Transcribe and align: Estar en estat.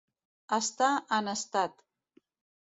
Estar 0.57 0.89
en 1.19 1.29
estat. 1.35 1.85